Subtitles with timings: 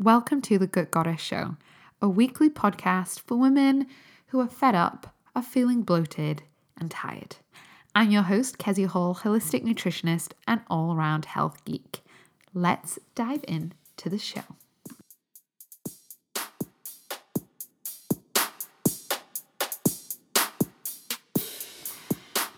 [0.00, 1.56] Welcome to the Good Goddess Show,
[2.02, 3.86] a weekly podcast for women
[4.26, 6.42] who are fed up of feeling bloated
[6.76, 7.36] and tired.
[7.94, 12.00] I'm your host, Kezia Hall, holistic nutritionist and all around health geek.
[12.52, 14.42] Let's dive in to the show.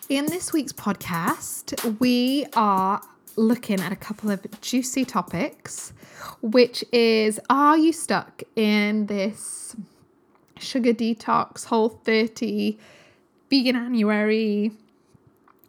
[0.09, 3.03] In this week's podcast, we are
[3.37, 5.93] looking at a couple of juicy topics,
[6.43, 9.77] which is are you stuck in this
[10.59, 12.79] sugar detox, whole 30,
[13.51, 14.73] vegan veganuary,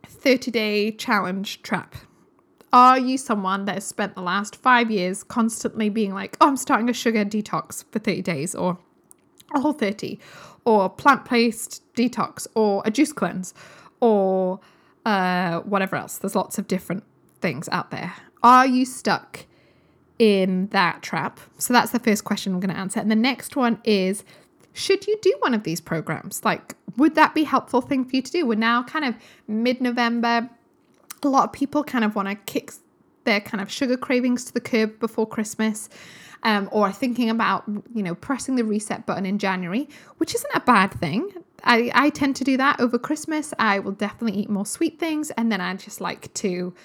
[0.05, 1.95] 30 day challenge trap?
[2.73, 6.57] Are you someone that has spent the last five years constantly being like, oh, I'm
[6.57, 8.77] starting a sugar detox for 30 days or
[9.55, 10.19] a whole 30
[10.66, 13.53] or plant based detox or a juice cleanse
[14.02, 14.59] or
[15.05, 16.17] uh, whatever else?
[16.17, 17.03] There's lots of different
[17.39, 18.13] things out there.
[18.43, 19.45] Are you stuck
[20.20, 21.39] in that trap?
[21.57, 22.99] So that's the first question I'm going to answer.
[22.99, 24.23] And the next one is
[24.73, 26.45] should you do one of these programs?
[26.45, 28.45] Like, would that be helpful thing for you to do?
[28.45, 29.16] We're now kind of
[29.47, 30.50] mid November.
[31.23, 32.72] A lot of people kind of want to kick
[33.23, 35.89] their kind of sugar cravings to the curb before Christmas.
[36.44, 37.63] Um, or thinking about,
[37.95, 41.34] you know, pressing the reset button in January, which isn't a bad thing.
[41.63, 43.56] I, I tend to do that over Christmas.
[43.58, 46.75] I will definitely eat more sweet things, and then I just like to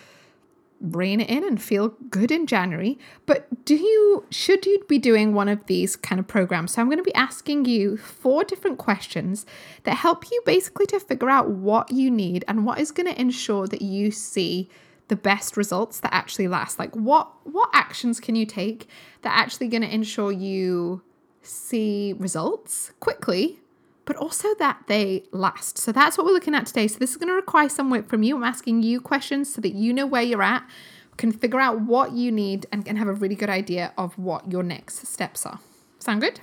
[0.82, 2.98] rein it in and feel good in January.
[3.24, 6.74] But do you should you be doing one of these kind of programs?
[6.74, 9.46] So I'm going to be asking you four different questions
[9.84, 13.20] that help you basically to figure out what you need and what is going to
[13.20, 14.68] ensure that you see
[15.08, 16.78] the best results that actually last.
[16.78, 18.88] Like what what actions can you take
[19.22, 21.02] that actually going to ensure you
[21.42, 23.61] see results quickly
[24.04, 25.78] but also that they last.
[25.78, 26.88] So that's what we're looking at today.
[26.88, 28.36] So this is going to require some work from you.
[28.36, 30.68] I'm asking you questions so that you know where you're at,
[31.16, 34.50] can figure out what you need, and can have a really good idea of what
[34.50, 35.60] your next steps are.
[35.98, 36.40] Sound good?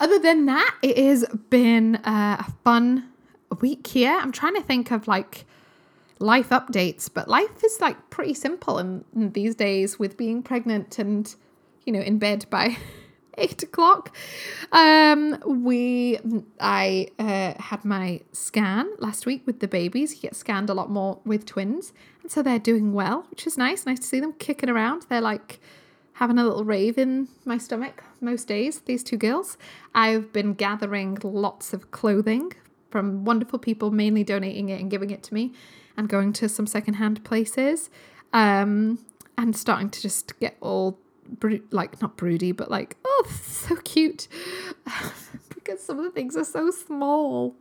[0.00, 3.08] Other than that, it has been uh, a fun
[3.60, 4.16] week here.
[4.20, 5.44] I'm trying to think of like
[6.20, 10.98] life updates, but life is like pretty simple in, in these days with being pregnant
[10.98, 11.34] and,
[11.84, 12.76] you know, in bed by
[13.48, 14.14] eight o'clock.
[14.72, 16.18] Um, we,
[16.60, 20.14] I uh, had my scan last week with the babies.
[20.14, 23.56] You get scanned a lot more with twins, and so they're doing well, which is
[23.56, 23.86] nice.
[23.86, 25.06] Nice to see them kicking around.
[25.08, 25.60] They're like
[26.14, 28.80] having a little rave in my stomach most days.
[28.80, 29.56] These two girls.
[29.94, 32.52] I've been gathering lots of clothing
[32.90, 35.52] from wonderful people, mainly donating it and giving it to me,
[35.96, 37.90] and going to some secondhand places.
[38.32, 38.98] Um,
[39.38, 40.98] and starting to just get all
[41.28, 44.28] bro- like not broody, but like oh, so cute
[45.54, 47.56] because some of the things are so small.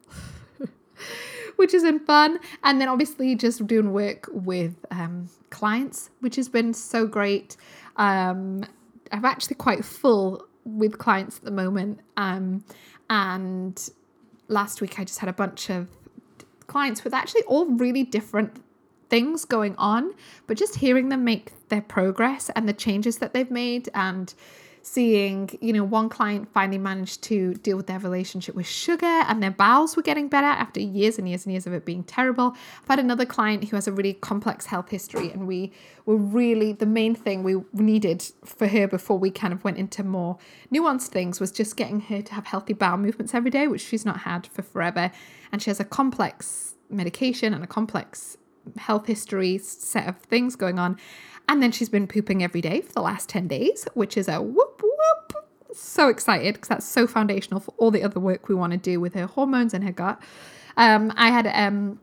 [1.57, 2.39] which been fun.
[2.63, 7.57] And then obviously just doing work with um, clients, which has been so great.
[7.97, 8.63] Um,
[9.11, 11.99] I'm actually quite full with clients at the moment.
[12.15, 12.63] Um,
[13.09, 13.89] and
[14.47, 15.89] last week I just had a bunch of
[16.67, 18.61] clients with actually all really different
[19.09, 20.13] things going on,
[20.47, 24.33] but just hearing them make their progress and the changes that they've made and
[24.87, 29.43] seeing, you know, one client finally managed to deal with their relationship with sugar and
[29.43, 32.55] their bowels were getting better after years and years and years of it being terrible.
[32.81, 35.73] I've had another client who has a really complex health history, and we
[36.05, 40.03] were really the main thing we needed for her before we kind of went into
[40.03, 40.37] more
[40.73, 44.05] nuanced things was just getting her to have healthy bowel movements every day, which she's
[44.05, 45.11] not had for forever.
[45.51, 48.37] And she has a complex medication and a complex
[48.77, 50.97] health history set of things going on.
[51.49, 54.41] And then she's been pooping every day for the last 10 days, which is a
[54.41, 55.45] whoop whoop.
[55.73, 58.99] So excited because that's so foundational for all the other work we want to do
[58.99, 60.21] with her hormones and her gut.
[60.75, 61.99] Um, I had um,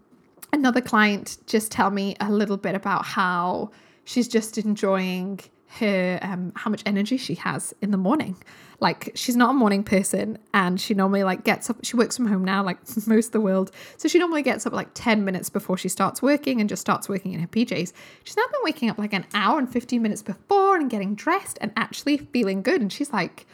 [0.52, 3.70] another client just tell me a little bit about how
[4.04, 5.40] she's just enjoying
[5.78, 8.36] her um, how much energy she has in the morning.
[8.80, 12.26] Like she's not a morning person and she normally like gets up she works from
[12.26, 13.70] home now like most of the world.
[13.96, 17.08] So she normally gets up like 10 minutes before she starts working and just starts
[17.08, 17.92] working in her PJs.
[18.24, 21.58] She's now been waking up like an hour and 15 minutes before and getting dressed
[21.60, 23.46] and actually feeling good and she's like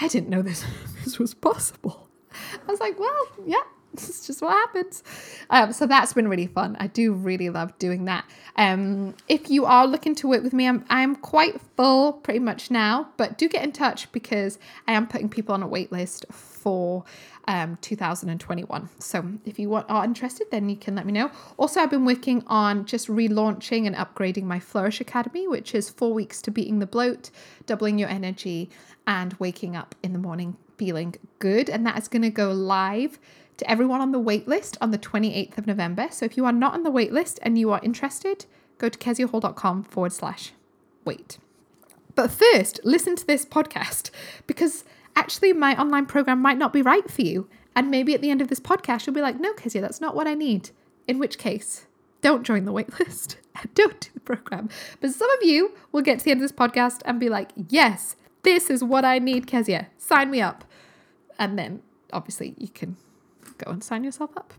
[0.00, 0.64] I didn't know this
[1.04, 2.08] this was possible.
[2.66, 3.62] I was like, well, yeah,
[3.92, 5.02] it's just what happens.
[5.50, 6.76] Um, so that's been really fun.
[6.78, 8.24] I do really love doing that.
[8.56, 12.70] Um, if you are looking to work with me, I'm I'm quite full pretty much
[12.70, 16.26] now, but do get in touch because I am putting people on a wait list
[16.30, 17.04] for
[17.48, 18.90] um, 2021.
[18.98, 21.30] So if you want, are interested, then you can let me know.
[21.56, 26.12] Also, I've been working on just relaunching and upgrading my Flourish Academy, which is four
[26.12, 27.30] weeks to beating the bloat,
[27.64, 28.68] doubling your energy,
[29.06, 31.70] and waking up in the morning feeling good.
[31.70, 33.18] And that is going to go live
[33.58, 36.08] to everyone on the waitlist on the 28th of November.
[36.10, 38.46] So if you are not on the waitlist and you are interested,
[38.78, 40.52] go to keziahall.com forward slash
[41.04, 41.38] wait.
[42.14, 44.10] But first, listen to this podcast
[44.46, 44.84] because
[45.14, 47.48] actually my online program might not be right for you.
[47.76, 50.16] And maybe at the end of this podcast, you'll be like, no, Kezia, that's not
[50.16, 50.70] what I need.
[51.06, 51.86] In which case,
[52.20, 53.36] don't join the waitlist.
[53.60, 54.68] And don't do the program.
[55.00, 57.50] But some of you will get to the end of this podcast and be like,
[57.56, 58.14] yes,
[58.44, 59.88] this is what I need, Kezia.
[59.98, 60.64] Sign me up.
[61.40, 61.82] And then
[62.12, 62.96] obviously you can
[63.58, 64.54] go and sign yourself up.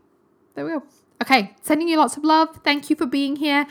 [0.56, 0.84] There we go.
[1.22, 2.60] Okay, sending you lots of love.
[2.64, 3.68] Thank you for being here.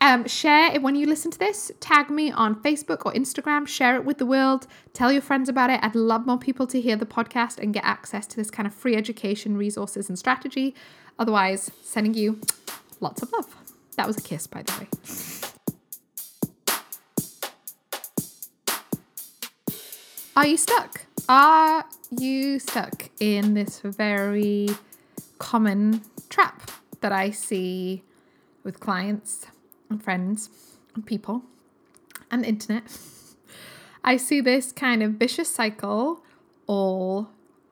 [0.00, 1.72] Um, share it when you listen to this.
[1.80, 3.66] Tag me on Facebook or Instagram.
[3.66, 4.66] Share it with the world.
[4.92, 5.80] Tell your friends about it.
[5.82, 8.74] I'd love more people to hear the podcast and get access to this kind of
[8.74, 10.74] free education, resources, and strategy.
[11.18, 12.40] Otherwise, sending you
[13.00, 13.54] lots of love.
[13.96, 14.88] That was a kiss, by the way.
[20.36, 21.05] Are you stuck?
[21.28, 24.68] Are you stuck in this very
[25.38, 26.70] common trap
[27.00, 28.02] that I see
[28.64, 29.46] with clients
[29.88, 30.50] and friends
[30.94, 31.42] and people
[32.30, 32.84] and the internet.
[34.04, 36.22] I see this kind of vicious cycle
[36.66, 37.30] all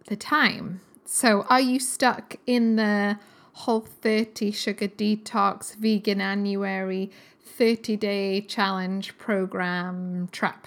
[0.09, 0.81] the time.
[1.05, 3.19] So, are you stuck in the
[3.53, 7.11] whole 30 sugar detox, veganuary,
[7.45, 10.67] 30 day challenge program trap?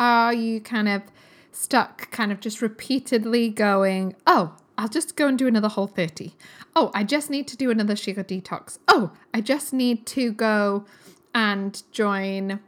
[0.00, 1.02] Are you kind of
[1.52, 6.34] stuck, kind of just repeatedly going, oh, I'll just go and do another whole 30.
[6.74, 8.78] Oh, I just need to do another sugar detox.
[8.88, 10.86] Oh, I just need to go
[11.34, 12.60] and join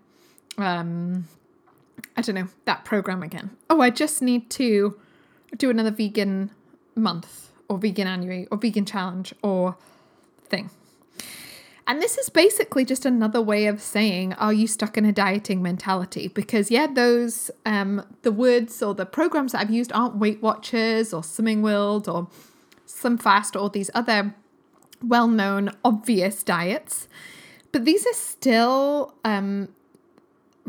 [0.56, 1.26] um
[2.16, 3.50] I don't know, that program again.
[3.68, 4.98] Oh, I just need to
[5.56, 6.50] do another vegan
[6.94, 9.76] month or veganuary or vegan challenge or
[10.44, 10.70] thing.
[11.86, 15.62] And this is basically just another way of saying, are you stuck in a dieting
[15.62, 16.28] mentality?
[16.28, 21.12] Because yeah, those um the words or the programs that I've used aren't Weight Watchers
[21.12, 22.28] or Slimming World or
[22.86, 24.34] Slim Fast or these other
[25.02, 27.06] well-known obvious diets.
[27.70, 29.68] But these are still um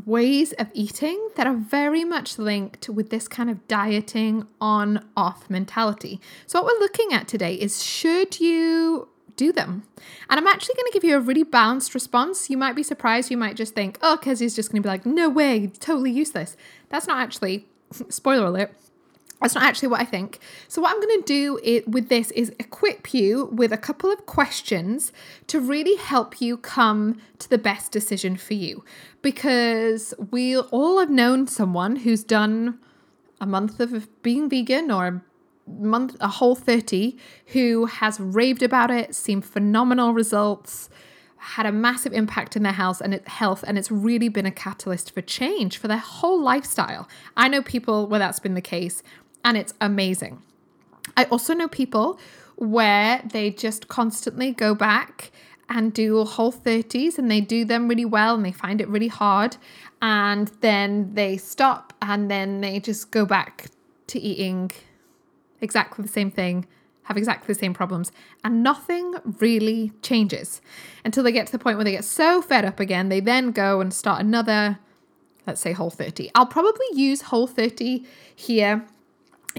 [0.05, 5.49] ways of eating that are very much linked with this kind of dieting on off
[5.49, 6.19] mentality.
[6.45, 9.83] So, what we're looking at today is should you do them.
[10.29, 12.49] And I'm actually going to give you a really balanced response.
[12.49, 13.31] You might be surprised.
[13.31, 16.55] You might just think, oh, Kezia's just going to be like, no way, totally useless.
[16.89, 17.67] That's not actually,
[18.09, 18.75] spoiler alert,
[19.41, 20.39] that's not actually what I think.
[20.67, 24.11] So, what I'm going to do it, with this is equip you with a couple
[24.11, 25.11] of questions
[25.47, 28.83] to really help you come to the best decision for you.
[29.21, 32.79] Because we all have known someone who's done
[33.41, 35.21] a month of being vegan or
[35.67, 37.17] month a whole 30
[37.47, 40.89] who has raved about it seen phenomenal results
[41.37, 45.11] had a massive impact in their health and health and it's really been a catalyst
[45.11, 47.07] for change for their whole lifestyle.
[47.37, 49.03] I know people where that's been the case
[49.43, 50.41] and it's amazing.
[51.15, 52.19] I also know people
[52.55, 55.31] where they just constantly go back
[55.69, 59.07] and do whole 30s and they do them really well and they find it really
[59.07, 59.57] hard
[60.01, 63.67] and then they stop and then they just go back
[64.07, 64.71] to eating
[65.61, 66.65] exactly the same thing,
[67.03, 68.11] have exactly the same problems,
[68.43, 70.61] and nothing really changes
[71.03, 73.51] until they get to the point where they get so fed up again, they then
[73.51, 74.79] go and start another,
[75.45, 76.31] let's say, Whole 30.
[76.35, 78.05] I'll probably use Whole 30
[78.35, 78.85] here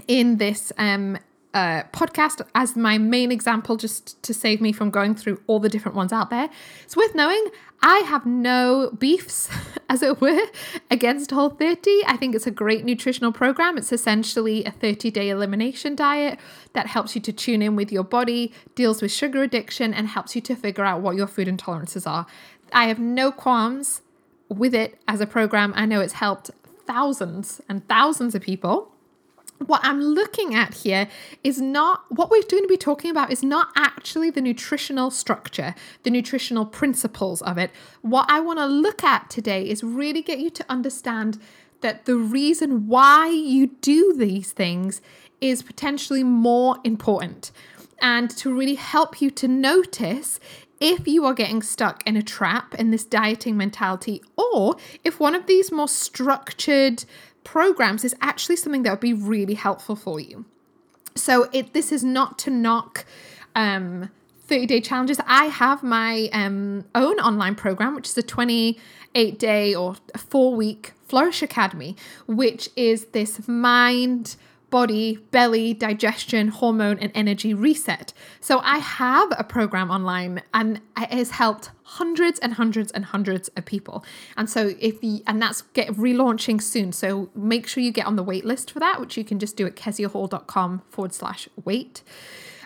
[0.07, 1.17] in this um,
[1.57, 5.69] uh, podcast as my main example, just to save me from going through all the
[5.69, 6.49] different ones out there.
[6.83, 7.47] It's worth knowing
[7.81, 9.49] I have no beefs,
[9.89, 10.45] as it were,
[10.91, 12.03] against Whole 30.
[12.05, 13.75] I think it's a great nutritional program.
[13.75, 16.37] It's essentially a 30 day elimination diet
[16.73, 20.35] that helps you to tune in with your body, deals with sugar addiction, and helps
[20.35, 22.27] you to figure out what your food intolerances are.
[22.71, 24.01] I have no qualms
[24.47, 25.73] with it as a program.
[25.75, 26.51] I know it's helped
[26.85, 28.93] thousands and thousands of people
[29.65, 31.07] what I'm looking at here
[31.43, 35.73] is not what we're going to be talking about is not actually the nutritional structure,
[36.03, 37.71] the nutritional principles of it.
[38.01, 41.39] What I want to look at today is really get you to understand
[41.81, 45.01] that the reason why you do these things
[45.41, 47.51] is potentially more important
[47.99, 50.39] and to really help you to notice
[50.79, 55.33] if you are getting stuck in a trap in this dieting mentality, or if one
[55.33, 57.03] of these more structured
[57.47, 60.43] programs is actually something that would be really helpful for you.
[61.15, 63.05] So it this is not to knock
[63.55, 64.09] um
[64.47, 65.19] 30 day challenges.
[65.25, 70.93] I have my um, own online program, which is a 28 day or four week
[71.07, 71.95] Flourish Academy,
[72.27, 74.35] which is this mind
[74.69, 78.11] body, belly, digestion, hormone, and energy reset.
[78.41, 83.47] So I have a program online and it has helped hundreds and hundreds and hundreds
[83.49, 84.03] of people.
[84.35, 86.91] And so if you, and that's get relaunching soon.
[86.91, 89.55] So make sure you get on the wait list for that, which you can just
[89.55, 92.03] do at keziahall.com forward slash wait.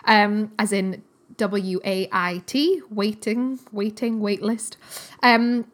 [0.04, 1.04] Um, as in
[1.36, 4.76] W A I T, waiting, waiting, wait list.
[5.22, 5.66] Um,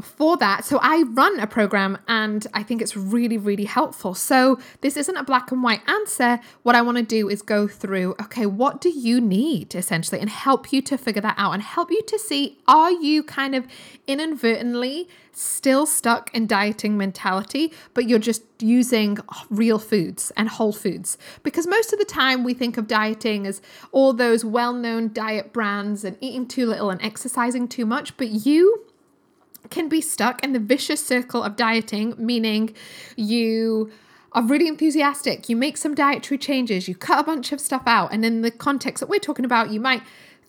[0.00, 4.14] for that, so I run a program and I think it's really, really helpful.
[4.14, 6.40] So, this isn't a black and white answer.
[6.62, 10.30] What I want to do is go through, okay, what do you need essentially, and
[10.30, 13.66] help you to figure that out and help you to see are you kind of
[14.06, 19.18] inadvertently still stuck in dieting mentality, but you're just using
[19.50, 21.18] real foods and whole foods?
[21.42, 25.52] Because most of the time we think of dieting as all those well known diet
[25.52, 28.87] brands and eating too little and exercising too much, but you
[29.70, 32.74] can be stuck in the vicious circle of dieting, meaning
[33.16, 33.90] you
[34.32, 38.12] are really enthusiastic, you make some dietary changes, you cut a bunch of stuff out,
[38.12, 40.02] and in the context that we're talking about, you might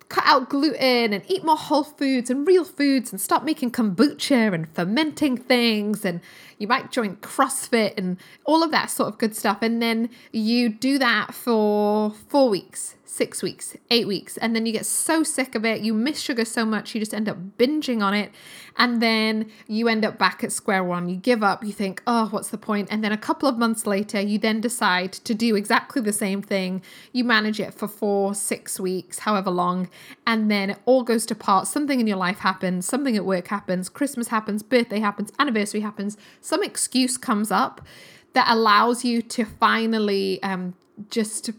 [0.09, 4.53] cut out gluten and eat more whole foods and real foods and stop making kombucha
[4.53, 6.19] and fermenting things and
[6.59, 9.59] you might join CrossFit and all of that sort of good stuff.
[9.61, 14.71] And then you do that for four weeks, six weeks, eight weeks, and then you
[14.71, 15.81] get so sick of it.
[15.81, 18.31] You miss sugar so much, you just end up binging on it.
[18.77, 21.09] And then you end up back at square one.
[21.09, 22.87] You give up, you think, oh, what's the point?
[22.89, 26.41] And then a couple of months later, you then decide to do exactly the same
[26.41, 26.81] thing.
[27.11, 29.89] You manage it for four, six weeks, however long,
[30.25, 31.67] and then it all goes to pot.
[31.67, 36.15] Something in your life happens, something at work happens, Christmas happens, birthday happens, anniversary happens,
[36.49, 37.85] some excuse comes up
[38.33, 40.73] that allows you to finally um,
[41.09, 41.51] just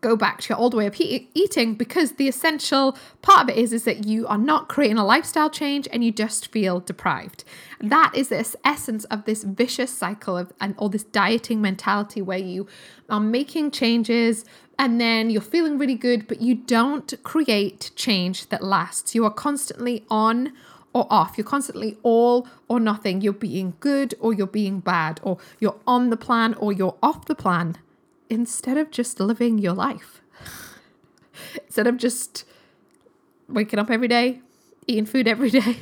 [0.00, 3.56] go back to your old way of he- eating because the essential part of it
[3.56, 7.44] is is that you are not creating a lifestyle change and you just feel deprived.
[7.80, 12.38] That is this essence of this vicious cycle of and all this dieting mentality where
[12.38, 12.66] you
[13.08, 14.44] are making changes
[14.78, 19.14] and then you're feeling really good but you don't create change that lasts.
[19.14, 20.52] You are constantly on
[20.92, 21.34] or off.
[21.36, 23.20] You're constantly all or nothing.
[23.20, 27.26] You're being good or you're being bad, or you're on the plan or you're off
[27.26, 27.76] the plan
[28.30, 30.20] instead of just living your life,
[31.64, 32.44] instead of just
[33.48, 34.40] waking up every day,
[34.86, 35.78] eating food every day,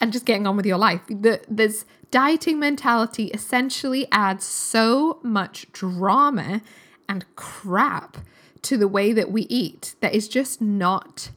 [0.00, 1.00] and just getting on with your life.
[1.08, 6.60] The, this dieting mentality essentially adds so much drama
[7.08, 8.18] and crap
[8.62, 11.30] to the way that we eat that is just not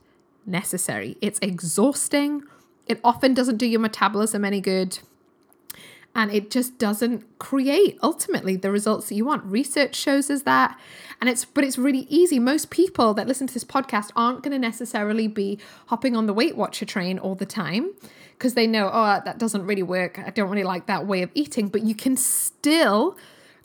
[0.46, 1.18] necessary.
[1.22, 2.44] It's exhausting.
[2.88, 5.00] It often doesn't do your metabolism any good
[6.16, 9.44] and it just doesn't create ultimately the results that you want.
[9.44, 10.80] Research shows us that
[11.20, 12.40] and it's but it's really easy.
[12.40, 16.34] Most people that listen to this podcast aren't going to necessarily be hopping on the
[16.34, 17.92] weight watcher train all the time
[18.38, 20.18] because they know oh that doesn't really work.
[20.18, 21.68] I don't really like that way of eating.
[21.68, 23.18] But you can still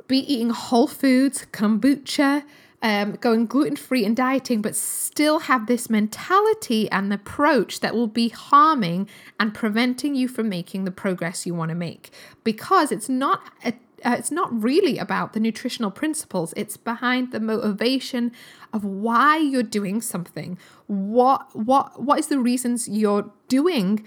[0.08, 2.42] be eating whole foods kombucha
[2.82, 8.06] um, going gluten free and dieting, but still have this mentality and approach that will
[8.06, 9.08] be harming
[9.38, 12.10] and preventing you from making the progress you want to make.
[12.42, 17.40] Because it's not a uh, it's not really about the nutritional principles it's behind the
[17.40, 18.32] motivation
[18.72, 20.56] of why you're doing something.
[20.86, 24.06] What what what is the reasons you're doing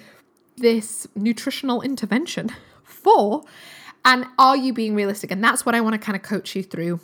[0.58, 2.50] this nutritional intervention
[2.84, 3.44] for
[4.04, 5.30] and are you being realistic?
[5.30, 7.00] And that's what i want to kind of coach you through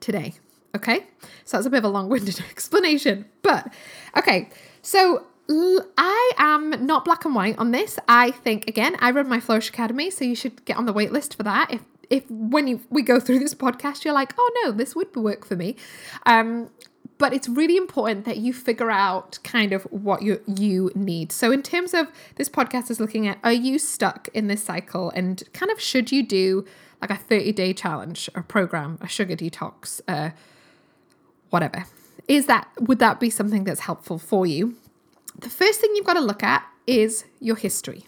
[0.00, 0.34] today
[0.74, 1.06] Okay,
[1.44, 3.72] so that's a bit of a long winded explanation, but
[4.16, 4.48] okay,
[4.82, 5.24] so
[5.98, 7.98] I am not black and white on this.
[8.08, 11.12] I think again, I run my Flourish Academy, so you should get on the wait
[11.12, 11.72] list for that.
[11.72, 15.14] If if when you we go through this podcast, you're like, oh no, this would
[15.16, 15.76] work for me.
[16.26, 16.70] Um,
[17.18, 21.30] but it's really important that you figure out kind of what you you need.
[21.30, 25.10] So in terms of this podcast is looking at are you stuck in this cycle
[25.10, 26.64] and kind of should you do
[27.00, 30.30] like a 30 day challenge, a program, a sugar detox, uh,
[31.50, 31.84] whatever.
[32.28, 34.76] Is that would that be something that's helpful for you?
[35.38, 38.06] The first thing you've got to look at is your history.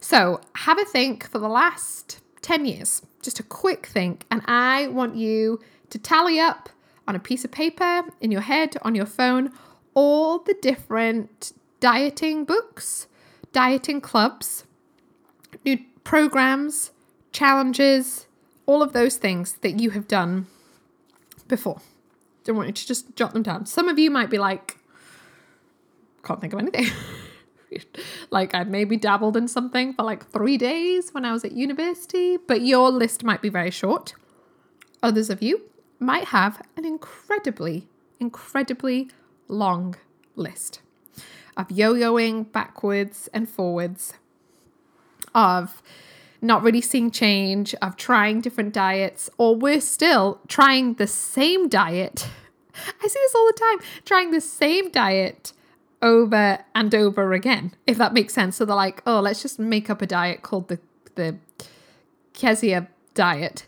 [0.00, 3.02] So, have a think for the last 10 years.
[3.22, 6.68] Just a quick think and I want you to tally up
[7.06, 9.52] on a piece of paper in your head on your phone
[9.94, 13.06] all the different dieting books,
[13.52, 14.64] dieting clubs,
[15.64, 16.90] new programs,
[17.32, 18.26] challenges,
[18.66, 20.46] all of those things that you have done
[21.48, 21.80] before.
[22.44, 23.66] Don't want you to just jot them down.
[23.66, 24.78] Some of you might be like,
[26.24, 26.86] can't think of anything.
[28.30, 32.36] like I maybe dabbled in something for like three days when I was at university,
[32.36, 34.14] but your list might be very short.
[35.02, 35.62] Others of you
[35.98, 37.88] might have an incredibly,
[38.20, 39.10] incredibly
[39.48, 39.96] long
[40.36, 40.80] list
[41.56, 44.14] of yo yoing backwards and forwards,
[45.34, 45.82] of
[46.42, 52.28] not really seeing change, of trying different diets, or worse still, trying the same diet.
[52.74, 55.52] I see this all the time, trying the same diet
[56.02, 58.56] over and over again, if that makes sense.
[58.56, 60.80] So they're like, oh, let's just make up a diet called the
[61.14, 61.36] the
[62.32, 63.66] Kezia diet.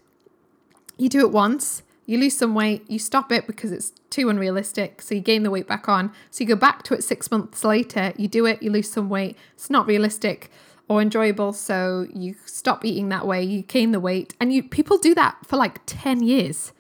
[0.97, 5.03] You do it once, you lose some weight, you stop it because it's too unrealistic,
[5.03, 6.13] so you gain the weight back on.
[6.31, 9.09] So you go back to it six months later, you do it, you lose some
[9.09, 10.51] weight, it's not realistic
[10.89, 11.53] or enjoyable.
[11.53, 15.37] So you stop eating that way, you gain the weight, and you people do that
[15.45, 16.73] for like 10 years.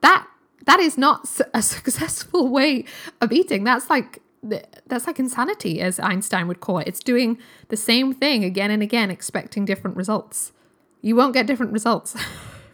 [0.00, 0.26] That
[0.66, 2.84] that is not a successful way
[3.20, 3.64] of eating.
[3.64, 4.20] That's like
[4.86, 6.86] that's like insanity, as Einstein would call it.
[6.86, 7.38] It's doing
[7.68, 10.52] the same thing again and again, expecting different results.
[11.02, 12.16] You won't get different results.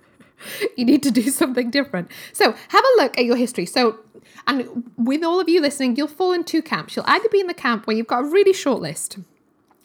[0.76, 2.10] you need to do something different.
[2.32, 3.66] So have a look at your history.
[3.66, 4.00] So,
[4.46, 6.96] and with all of you listening, you'll fall in two camps.
[6.96, 9.18] You'll either be in the camp where you've got a really short list.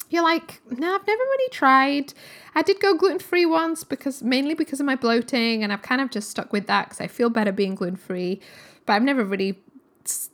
[0.10, 2.14] You're like, no, I've never really tried.
[2.56, 6.02] I did go gluten free once because mainly because of my bloating, and I've kind
[6.02, 8.40] of just stuck with that because I feel better being gluten free.
[8.86, 9.60] But I've never really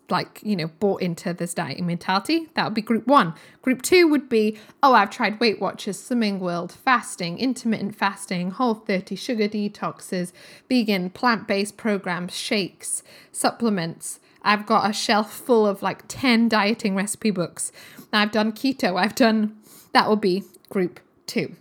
[0.10, 4.08] like you know bought into this dieting mentality that would be group one group two
[4.08, 9.48] would be oh i've tried weight watchers slimming world fasting intermittent fasting whole 30 sugar
[9.48, 10.32] detoxes
[10.70, 13.02] vegan plant-based programs shakes
[13.32, 17.72] supplements i've got a shelf full of like 10 dieting recipe books
[18.12, 19.58] i've done keto i've done
[19.94, 21.56] that will be group two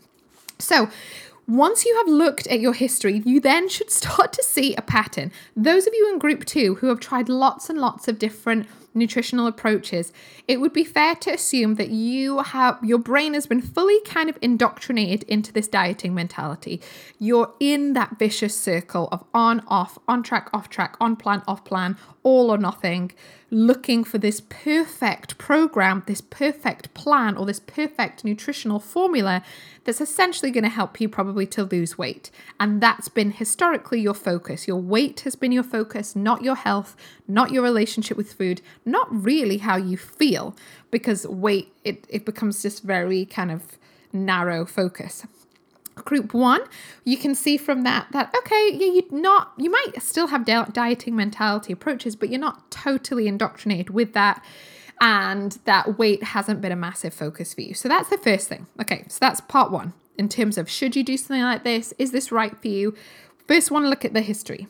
[0.58, 0.88] so
[1.48, 5.32] once you have looked at your history, you then should start to see a pattern.
[5.56, 9.46] Those of you in group two who have tried lots and lots of different nutritional
[9.46, 10.12] approaches,
[10.46, 14.28] it would be fair to assume that you have your brain has been fully kind
[14.28, 16.80] of indoctrinated into this dieting mentality.
[17.18, 21.64] You're in that vicious circle of on, off, on track, off track, on plan, off
[21.64, 23.12] plan, all or nothing,
[23.50, 29.42] looking for this perfect program, this perfect plan, or this perfect nutritional formula
[29.84, 32.30] that's essentially going to help you probably to lose weight.
[32.60, 34.68] And that's been historically your focus.
[34.68, 36.96] Your weight has been your focus, not your health,
[37.26, 40.56] not your relationship with food, not really how you feel,
[40.90, 43.78] because weight, it, it becomes this very kind of
[44.12, 45.26] narrow focus.
[45.94, 46.62] Group one
[47.04, 51.14] you can see from that that okay yeah you not you might still have dieting
[51.14, 54.42] mentality approaches but you're not totally indoctrinated with that
[55.02, 57.74] and that weight hasn't been a massive focus for you.
[57.74, 58.68] So that's the first thing.
[58.80, 61.92] Okay so that's part one in terms of should you do something like this?
[61.98, 62.96] Is this right for you?
[63.46, 64.68] First to look at the history.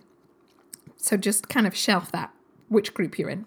[0.97, 2.33] So just kind of shelf that
[2.69, 3.45] which group you're in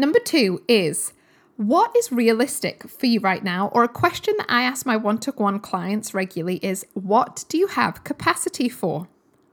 [0.00, 1.12] number two is
[1.56, 3.68] what is realistic for you right now?
[3.74, 7.58] Or a question that I ask my one to one clients regularly is what do
[7.58, 9.08] you have capacity for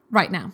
[0.10, 0.54] right now?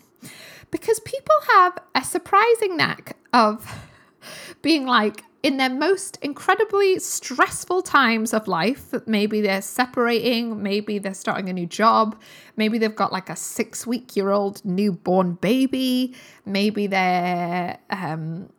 [0.71, 3.84] Because people have a surprising knack of
[4.63, 11.13] being like, in their most incredibly stressful times of life, maybe they're separating, maybe they're
[11.13, 12.19] starting a new job,
[12.56, 18.49] maybe they've got like a six week year old newborn baby, maybe they're um,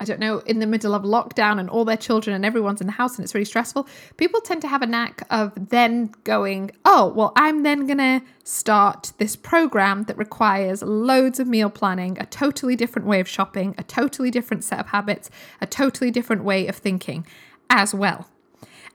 [0.00, 2.86] I don't know, in the middle of lockdown and all their children and everyone's in
[2.86, 3.86] the house and it's really stressful,
[4.16, 8.22] people tend to have a knack of then going, oh, well, I'm then going to
[8.42, 13.74] start this program that requires loads of meal planning, a totally different way of shopping,
[13.76, 15.28] a totally different set of habits,
[15.60, 17.26] a totally different way of thinking
[17.68, 18.26] as well.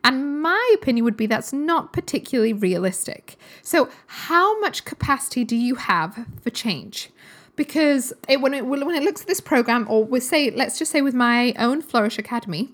[0.04, 3.38] And my opinion would be that's not particularly realistic.
[3.62, 7.10] So, how much capacity do you have for change?
[7.56, 10.92] Because it, when it when it looks at this program, or we say let's just
[10.92, 12.70] say with my own Flourish Academy,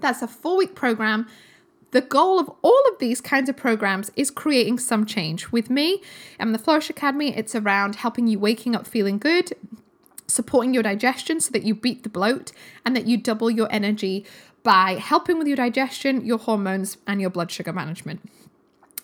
[0.00, 1.26] that's a four week program.
[1.92, 5.50] The goal of all of these kinds of programs is creating some change.
[5.50, 6.02] With me
[6.38, 9.52] and the Flourish Academy, it's around helping you waking up feeling good,
[10.26, 12.52] supporting your digestion so that you beat the bloat
[12.84, 14.26] and that you double your energy
[14.62, 18.20] by helping with your digestion, your hormones, and your blood sugar management.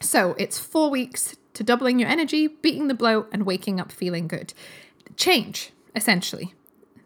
[0.00, 4.26] So it's four weeks to doubling your energy, beating the bloat, and waking up feeling
[4.26, 4.52] good
[5.16, 6.54] change, essentially.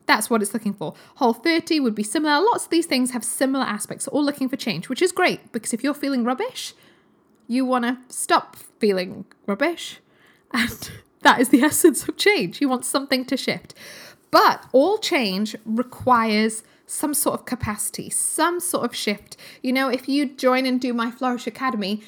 [0.07, 0.95] That's what it's looking for.
[1.17, 2.41] Whole 30 would be similar.
[2.41, 5.73] Lots of these things have similar aspects, all looking for change, which is great because
[5.73, 6.75] if you're feeling rubbish,
[7.49, 10.01] you want to stop feeling rubbish.
[10.53, 10.91] And
[11.23, 12.61] that is the essence of change.
[12.61, 13.75] You want something to shift.
[14.31, 19.37] But all change requires some sort of capacity, some sort of shift.
[19.63, 22.03] You know, if you join and do my Flourish Academy,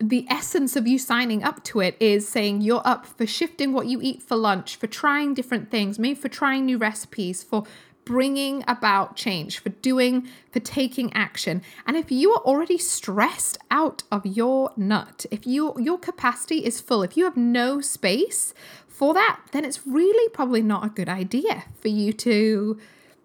[0.00, 3.86] the essence of you signing up to it is saying you're up for shifting what
[3.86, 7.64] you eat for lunch, for trying different things, maybe for trying new recipes, for
[8.04, 11.62] bringing about change, for doing, for taking action.
[11.86, 16.80] And if you are already stressed out of your nut, if you your capacity is
[16.80, 18.52] full, if you have no space
[18.88, 22.78] for that, then it's really probably not a good idea for you to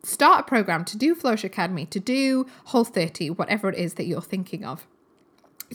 [0.04, 4.06] start a program, to do Flourish Academy, to do Whole 30, whatever it is that
[4.06, 4.86] you're thinking of.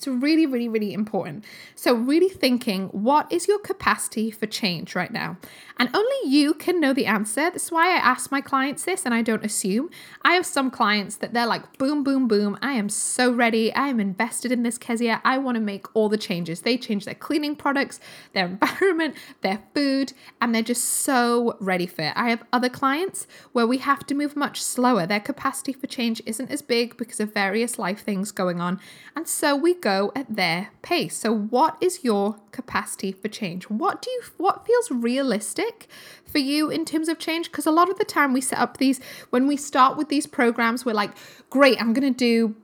[0.01, 1.45] It's really, really, really important.
[1.75, 5.37] So, really thinking what is your capacity for change right now?
[5.79, 7.51] And only you can know the answer.
[7.51, 9.91] That's why I ask my clients this and I don't assume.
[10.23, 12.59] I have some clients that they're like, boom, boom, boom.
[12.63, 13.75] I am so ready.
[13.75, 15.21] I am invested in this Kezia.
[15.23, 16.63] I want to make all the changes.
[16.63, 18.01] They change their cleaning products,
[18.33, 22.13] their environment, their food, and they're just so ready for it.
[22.17, 25.07] I have other clients where we have to move much slower.
[25.07, 28.81] Their capacity for change isn't as big because of various life things going on.
[29.15, 31.17] And so we go go at their pace.
[31.17, 33.65] So what is your capacity for change?
[33.65, 35.89] What do you what feels realistic
[36.25, 37.51] for you in terms of change?
[37.51, 39.01] Because a lot of the time we set up these
[39.31, 41.13] when we start with these programs, we're like,
[41.51, 42.55] great, I'm gonna do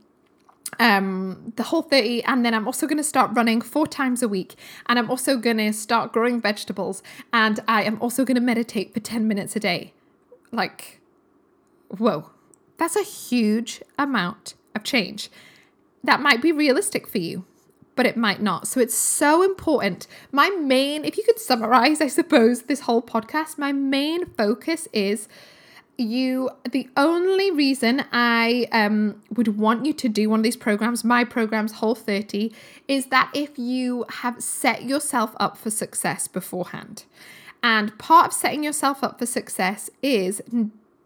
[0.81, 4.29] um the whole 30 and then i'm also going to start running four times a
[4.29, 8.47] week and i'm also going to start growing vegetables and i am also going to
[8.53, 9.93] meditate for 10 minutes a day
[10.51, 11.01] like
[11.97, 12.31] whoa
[12.79, 15.31] that's a huge amount of change
[16.07, 17.45] that might be realistic for you
[17.97, 18.69] but it might not.
[18.69, 20.07] So it's so important.
[20.31, 25.29] My main if you could summarize i suppose this whole podcast my main focus is
[25.99, 31.03] you the only reason i um would want you to do one of these programs
[31.05, 32.53] my programs whole 30
[32.87, 37.05] is that if you have set yourself up for success beforehand.
[37.63, 40.43] And part of setting yourself up for success is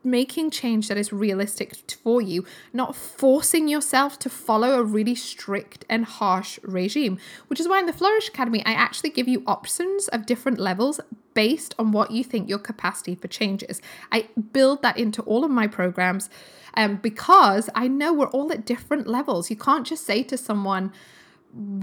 [0.02, 5.84] making change that is realistic for you, not forcing yourself to follow a really strict
[5.88, 7.18] and harsh regime.
[7.48, 11.00] Which is why in the Flourish Academy, I actually give you options of different levels
[11.34, 13.80] based on what you think your capacity for change is.
[14.10, 16.28] I build that into all of my programs
[16.74, 19.50] um, because I know we're all at different levels.
[19.50, 20.92] You can't just say to someone,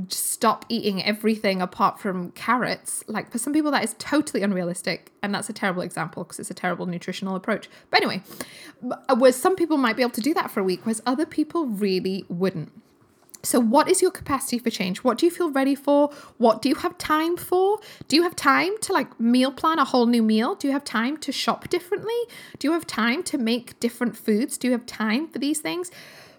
[0.07, 3.03] stop eating everything apart from carrots.
[3.07, 6.51] Like for some people, that is totally unrealistic, and that's a terrible example because it's
[6.51, 7.69] a terrible nutritional approach.
[7.89, 8.21] But anyway,
[8.89, 11.25] uh, whereas some people might be able to do that for a week, whereas other
[11.25, 12.71] people really wouldn't.
[13.43, 14.99] So, what is your capacity for change?
[14.99, 16.09] What do you feel ready for?
[16.37, 17.79] What do you have time for?
[18.07, 20.55] Do you have time to like meal plan a whole new meal?
[20.55, 22.17] Do you have time to shop differently?
[22.59, 24.57] Do you have time to make different foods?
[24.57, 25.91] Do you have time for these things?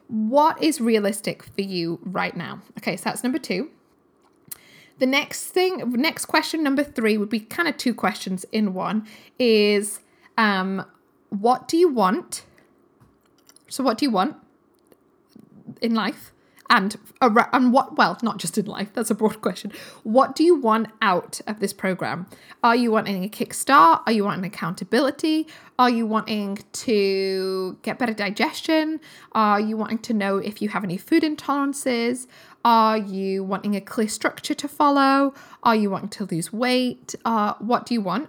[0.09, 2.61] What is realistic for you right now?
[2.79, 3.71] Okay, so that's number two.
[4.99, 9.07] The next thing, next question number three would be kind of two questions in one
[9.39, 10.01] is
[10.37, 10.85] um,
[11.29, 12.45] what do you want?
[13.69, 14.37] So, what do you want
[15.81, 16.33] in life?
[16.71, 19.73] And and what well not just in life that's a broad question.
[20.03, 22.27] What do you want out of this program?
[22.63, 24.03] Are you wanting a kickstart?
[24.07, 25.47] Are you wanting accountability?
[25.79, 29.01] Are you wanting to get better digestion?
[29.33, 32.27] Are you wanting to know if you have any food intolerances?
[32.65, 35.35] Are you wanting a clear structure to follow?
[35.63, 37.15] Are you wanting to lose weight?
[37.25, 38.29] Uh, what do you want?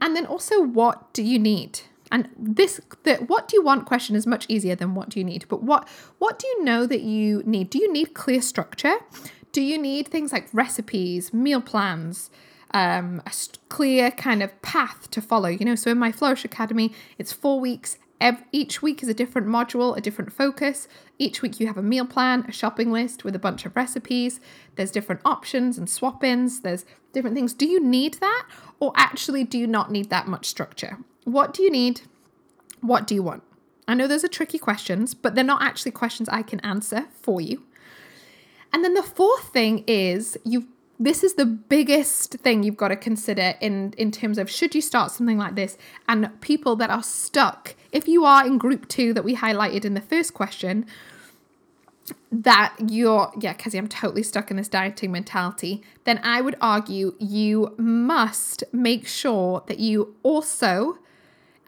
[0.00, 1.80] And then also what do you need
[2.14, 5.24] and this the what do you want question is much easier than what do you
[5.24, 5.46] need.
[5.48, 7.70] But what what do you know that you need?
[7.70, 8.98] Do you need clear structure?
[9.50, 12.30] Do you need things like recipes, meal plans,
[12.72, 13.32] um, a
[13.68, 15.48] clear kind of path to follow?
[15.48, 17.98] You know, so in my Flourish Academy, it's four weeks.
[18.52, 20.86] Each week is a different module, a different focus.
[21.18, 24.40] Each week you have a meal plan, a shopping list with a bunch of recipes.
[24.76, 26.60] There's different options and swap ins.
[26.60, 27.52] There's different things.
[27.52, 28.46] Do you need that?
[28.78, 30.98] Or actually, do you not need that much structure?
[31.24, 32.02] What do you need?
[32.80, 33.42] What do you want?
[33.86, 37.40] I know those are tricky questions, but they're not actually questions I can answer for
[37.40, 37.64] you.
[38.72, 42.96] And then the fourth thing is you this is the biggest thing you've got to
[42.96, 45.76] consider in in terms of should you start something like this
[46.08, 49.94] and people that are stuck if you are in group 2 that we highlighted in
[49.94, 50.86] the first question
[52.30, 57.14] that you're yeah because i'm totally stuck in this dieting mentality then i would argue
[57.18, 60.98] you must make sure that you also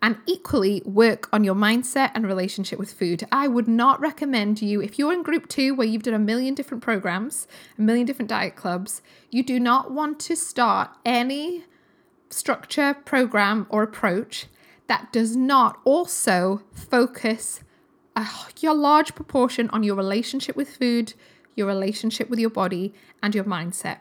[0.02, 3.26] and equally work on your mindset and relationship with food.
[3.32, 6.54] I would not recommend you, if you're in group two where you've done a million
[6.54, 11.64] different programs, a million different diet clubs, you do not want to start any
[12.30, 14.46] structure, program, or approach
[14.86, 17.60] that does not also focus
[18.14, 18.26] a,
[18.60, 21.14] your large proportion on your relationship with food,
[21.54, 23.98] your relationship with your body, and your mindset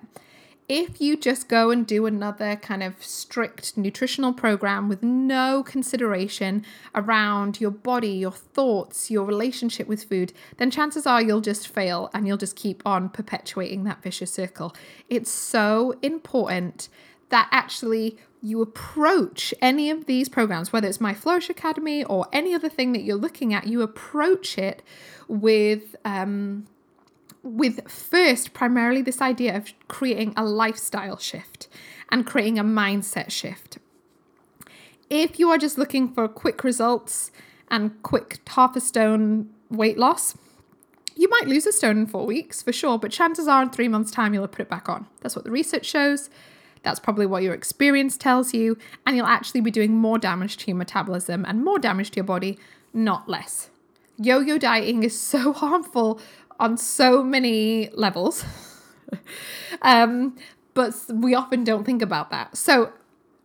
[0.68, 6.66] if you just go and do another kind of strict nutritional program with no consideration
[6.96, 12.10] around your body, your thoughts, your relationship with food, then chances are you'll just fail
[12.14, 14.76] and you'll just keep on perpetuating that vicious circle.
[15.08, 16.90] It's so important
[17.30, 22.54] that actually you approach any of these programs, whether it's My Flourish Academy or any
[22.54, 24.84] other thing that you're looking at, you approach it
[25.28, 26.68] with um,
[27.46, 31.68] with first primarily this idea of creating a lifestyle shift
[32.10, 33.78] and creating a mindset shift.
[35.10, 37.32] If you are just looking for quick results
[37.70, 40.36] and quick half a stone weight loss,
[41.16, 43.88] you might lose a stone in four weeks for sure, but chances are in three
[43.88, 45.08] months' time you'll put it back on.
[45.22, 46.30] That's what the research shows.
[46.82, 50.68] That's probably what your experience tells you, and you'll actually be doing more damage to
[50.68, 52.58] your metabolism and more damage to your body,
[52.94, 53.70] not less.
[54.18, 56.20] Yo yo dieting is so harmful
[56.60, 58.46] on so many levels.
[59.82, 60.36] um,
[60.74, 62.58] but we often don't think about that.
[62.58, 62.92] So,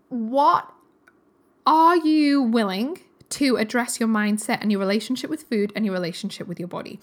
[0.08, 0.72] what
[1.66, 2.98] are you willing
[3.30, 6.98] to address your mindset and your relationship with food and your relationship with your body.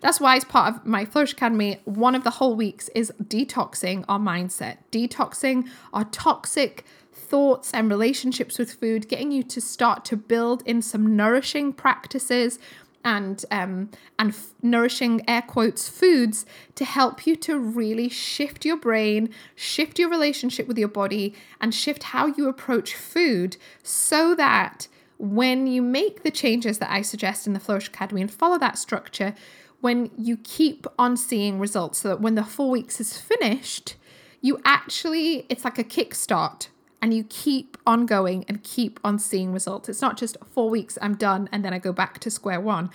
[0.00, 4.04] That's why, as part of my Flourish Academy, one of the whole weeks is detoxing
[4.08, 10.16] our mindset, detoxing our toxic thoughts and relationships with food, getting you to start to
[10.16, 12.58] build in some nourishing practices
[13.04, 18.76] and um, and f- nourishing air quotes foods to help you to really shift your
[18.76, 24.88] brain, shift your relationship with your body, and shift how you approach food, so that
[25.18, 28.78] when you make the changes that I suggest in the Flourish Academy and follow that
[28.78, 29.34] structure,
[29.80, 33.96] when you keep on seeing results, so that when the four weeks is finished,
[34.40, 36.68] you actually it's like a kickstart
[37.02, 39.88] and you keep on going and keep on seeing results.
[39.88, 42.90] It's not just four weeks, I'm done, and then I go back to square one.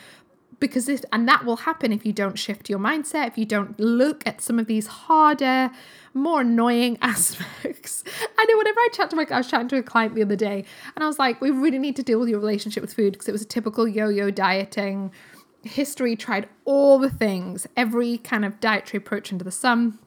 [0.59, 3.79] Because this, and that will happen if you don't shift your mindset, if you don't
[3.79, 5.69] look at some of these harder,
[6.13, 8.03] more annoying aspects.
[8.39, 10.37] I know whenever I chat to my, I was chatting to a client the other
[10.37, 10.63] day,
[10.95, 13.27] and I was like, we really need to deal with your relationship with food because
[13.27, 15.11] it was a typical yo yo dieting
[15.63, 19.99] history, tried all the things, every kind of dietary approach under the sun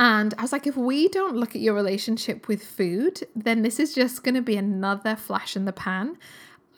[0.00, 3.78] and I was like, if we don't look at your relationship with food, then this
[3.78, 6.16] is just going to be another flash in the pan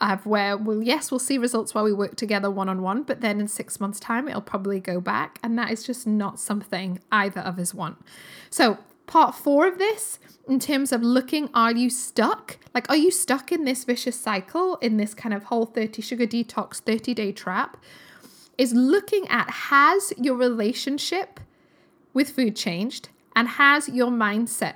[0.01, 3.21] of where, well, yes, we'll see results while we work together one on one, but
[3.21, 5.39] then in six months' time, it'll probably go back.
[5.41, 7.99] And that is just not something either of us want.
[8.51, 12.59] So, part four of this, in terms of looking, are you stuck?
[12.75, 16.27] Like, are you stuck in this vicious cycle, in this kind of whole 30 sugar
[16.27, 17.77] detox, 30 day trap?
[18.59, 21.39] Is looking at has your relationship
[22.15, 23.09] with food changed?
[23.35, 24.75] And has your mindset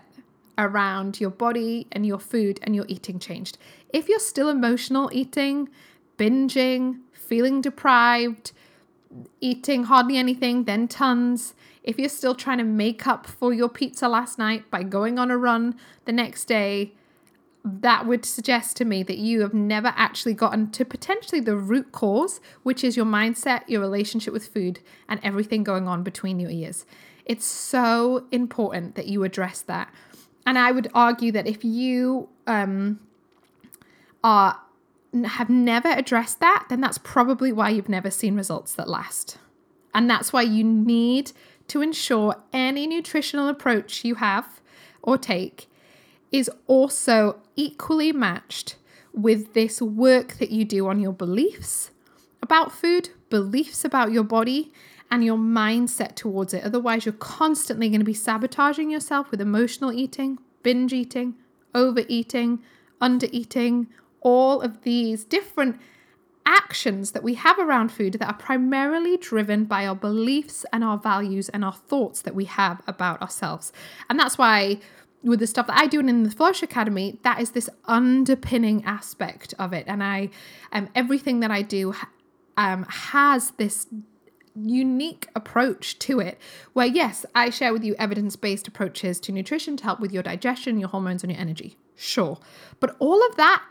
[0.58, 3.58] around your body and your food and your eating changed?
[3.90, 5.68] If you're still emotional eating,
[6.18, 8.52] binging, feeling deprived,
[9.40, 14.08] eating hardly anything, then tons, if you're still trying to make up for your pizza
[14.08, 16.92] last night by going on a run the next day,
[17.64, 21.90] that would suggest to me that you have never actually gotten to potentially the root
[21.90, 26.50] cause, which is your mindset, your relationship with food, and everything going on between your
[26.50, 26.86] ears.
[27.26, 29.92] It's so important that you address that.
[30.46, 33.00] And I would argue that if you um,
[34.24, 34.60] are
[35.24, 39.38] have never addressed that, then that's probably why you've never seen results that last.
[39.94, 41.32] And that's why you need
[41.68, 44.60] to ensure any nutritional approach you have
[45.02, 45.68] or take
[46.30, 48.76] is also equally matched
[49.12, 51.90] with this work that you do on your beliefs
[52.42, 54.70] about food, beliefs about your body,
[55.10, 56.64] and your mindset towards it.
[56.64, 61.34] Otherwise, you're constantly going to be sabotaging yourself with emotional eating, binge eating,
[61.74, 62.60] overeating,
[63.00, 63.86] undereating,
[64.20, 65.80] all of these different
[66.44, 70.96] actions that we have around food that are primarily driven by our beliefs and our
[70.96, 73.72] values and our thoughts that we have about ourselves.
[74.08, 74.78] And that's why
[75.22, 79.54] with the stuff that I do in the Flourish Academy, that is this underpinning aspect
[79.58, 79.84] of it.
[79.88, 80.30] And I
[80.72, 81.94] um everything that I do
[82.56, 83.86] um has this
[84.62, 86.38] unique approach to it
[86.72, 90.78] where yes i share with you evidence-based approaches to nutrition to help with your digestion
[90.78, 91.76] your hormones and your energy.
[91.98, 92.38] Sure.
[92.78, 93.62] But all of that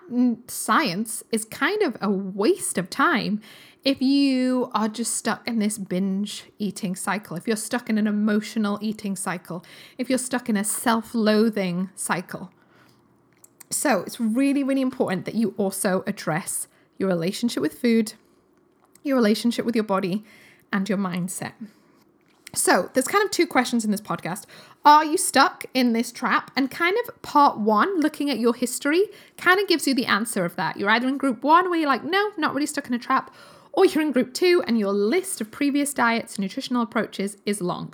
[0.48, 3.39] science is kind of a waste of time
[3.84, 8.08] if you are just stuck in this binge eating cycle if you're stuck in an
[8.08, 9.63] emotional eating cycle
[10.00, 12.52] if you're stuck in a self-loathing cycle.
[13.69, 16.67] So it's really really important that you also address
[16.98, 18.13] your relationship with food
[19.04, 20.26] your relationship with your body
[20.75, 21.53] and your mindset.
[22.53, 24.45] So, there's kind of two questions in this podcast.
[24.83, 26.51] Are you stuck in this trap?
[26.55, 29.03] And kind of part one, looking at your history,
[29.38, 30.77] kind of gives you the answer of that.
[30.77, 33.33] You're either in group one where you're like, no, not really stuck in a trap,
[33.73, 37.61] or you're in group two and your list of previous diets and nutritional approaches is
[37.61, 37.93] long.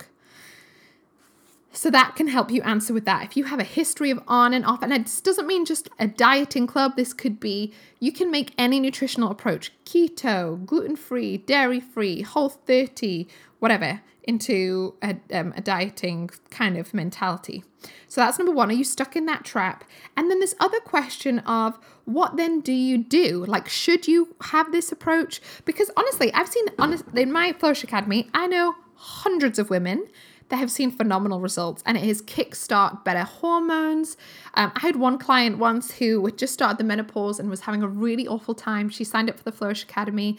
[1.72, 3.24] So that can help you answer with that.
[3.24, 6.06] If you have a history of on and off, and it doesn't mean just a
[6.06, 11.80] dieting club, this could be you can make any nutritional approach keto, gluten free, dairy
[11.80, 13.26] free, whole 30,
[13.58, 17.64] whatever, into a, um, a dieting kind of mentality.
[18.06, 18.70] So that's number one.
[18.70, 19.84] Are you stuck in that trap?
[20.16, 23.44] And then this other question of what then do you do?
[23.46, 25.40] Like, should you have this approach?
[25.64, 30.06] Because honestly, I've seen honest in my Flourish Academy, I know hundreds of women
[30.52, 34.18] they have seen phenomenal results and it has kickstart better hormones.
[34.52, 37.82] Um, I had one client once who had just started the menopause and was having
[37.82, 38.90] a really awful time.
[38.90, 40.36] She signed up for the Flourish Academy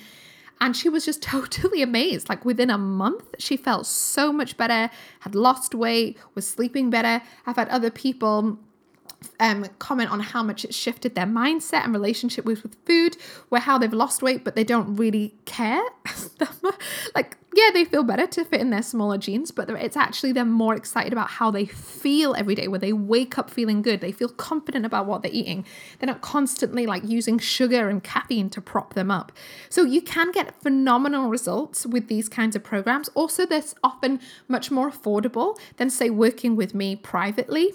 [0.61, 2.29] and she was just totally amazed.
[2.29, 7.23] Like within a month, she felt so much better, had lost weight, was sleeping better.
[7.47, 8.59] I've had other people
[9.39, 13.17] um, comment on how much it shifted their mindset and relationship with, with food,
[13.49, 15.83] where how they've lost weight, but they don't really care.
[17.15, 20.45] like yeah, they feel better to fit in their smaller jeans, but it's actually they're
[20.45, 24.01] more excited about how they feel every day, where they wake up feeling good.
[24.01, 25.65] They feel confident about what they're eating.
[25.99, 29.31] They're not constantly like using sugar and caffeine to prop them up.
[29.69, 33.09] So you can get phenomenal results with these kinds of programs.
[33.09, 37.71] Also, they're often much more affordable than, say, working with me privately.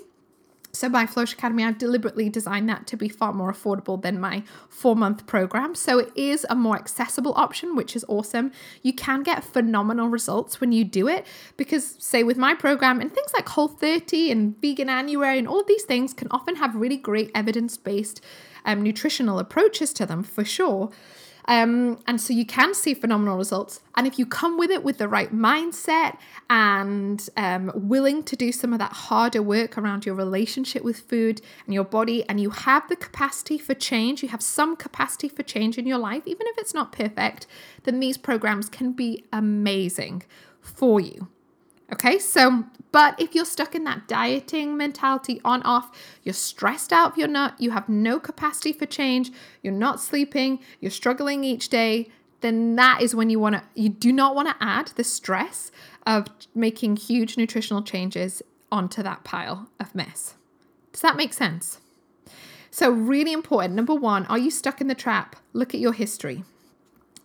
[0.79, 4.45] So by Flourish Academy, I've deliberately designed that to be far more affordable than my
[4.69, 5.75] four month program.
[5.75, 8.53] So it is a more accessible option, which is awesome.
[8.83, 13.13] You can get phenomenal results when you do it because, say, with my program and
[13.13, 17.33] things like Whole 30 and Veganuary and all these things can often have really great
[17.35, 18.21] evidence based
[18.65, 20.93] um, nutritional approaches to them for sure.
[21.49, 23.81] Um, and so you can see phenomenal results.
[23.97, 26.19] And if you come with it with the right mindset
[26.51, 31.41] and um, willing to do some of that harder work around your relationship with food
[31.65, 35.43] and your body, and you have the capacity for change, you have some capacity for
[35.43, 37.47] change in your life, even if it's not perfect,
[37.85, 40.23] then these programs can be amazing
[40.61, 41.29] for you.
[41.93, 45.91] Okay, so, but if you're stuck in that dieting mentality on off,
[46.23, 50.59] you're stressed out of your nut, you have no capacity for change, you're not sleeping,
[50.81, 54.49] you're struggling each day, then that is when you want to, you do not want
[54.49, 55.73] to add the stress
[56.07, 60.35] of making huge nutritional changes onto that pile of mess.
[60.93, 61.81] Does that make sense?
[62.71, 63.75] So, really important.
[63.75, 65.37] Number one, are you stuck in the trap?
[65.53, 66.45] Look at your history.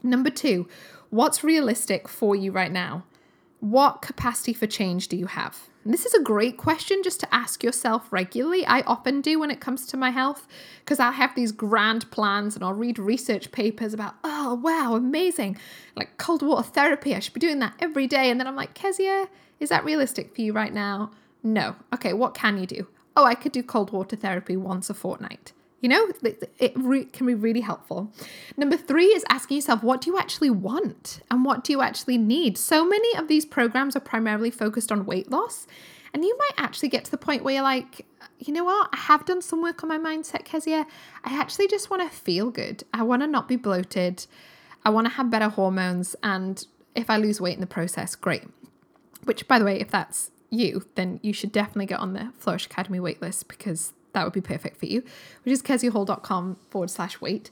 [0.02, 0.67] Number two,
[1.10, 3.04] what's realistic for you right now?
[3.63, 5.69] What capacity for change do you have?
[5.86, 8.65] This is a great question just to ask yourself regularly.
[8.65, 10.49] I often do when it comes to my health
[10.80, 15.58] because I'll have these grand plans and I'll read research papers about, oh, wow, amazing.
[15.95, 18.30] Like cold water therapy, I should be doing that every day.
[18.30, 19.30] And then I'm like, Kezia,
[19.62, 21.12] is that realistic for you right now?
[21.41, 21.78] No.
[21.93, 22.88] Okay, what can you do?
[23.15, 25.54] Oh, I could do cold water therapy once a fortnight.
[25.84, 26.08] You know,
[26.60, 28.10] it re- can be really helpful.
[28.56, 32.17] Number three is asking yourself, what do you actually want and what do you actually
[32.17, 32.58] need?
[32.58, 35.67] So many of these programs are primarily focused on weight loss.
[36.13, 38.06] And you might actually get to the point where you're like,
[38.39, 38.91] you know what?
[38.93, 40.88] I have done some work on my mindset, Kezia.
[41.26, 42.86] I actually just want to feel good.
[42.93, 44.26] I want to not be bloated.
[44.86, 46.15] I want to have better hormones.
[46.24, 46.65] And
[46.96, 48.43] if I lose weight in the process, great.
[49.26, 52.67] Which, by the way, if that's you, then you should definitely get on the Flourish
[52.67, 55.04] Academy waitlist because that would be perfect for you,
[55.43, 57.52] which is keziahall.com forward slash weight.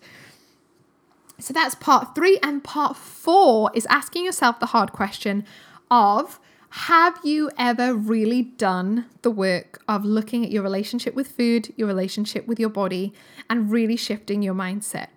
[1.39, 2.39] So that's part three.
[2.43, 5.45] And part four is asking yourself the hard question
[5.89, 11.73] of have you ever really done the work of looking at your relationship with food,
[11.75, 13.13] your relationship with your body,
[13.49, 15.07] and really shifting your mindset?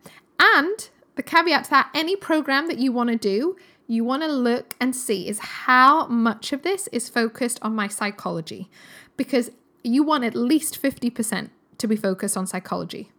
[0.40, 4.28] And the caveat to that, any program that you want to do, you want to
[4.28, 8.68] look and see is how much of this is focused on my psychology.
[9.16, 9.50] Because
[9.84, 13.12] you want at least 50% to be focused on psychology.